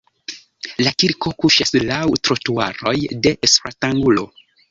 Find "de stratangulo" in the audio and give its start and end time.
3.27-4.27